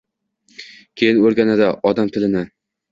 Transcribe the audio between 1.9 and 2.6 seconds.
odam tilini.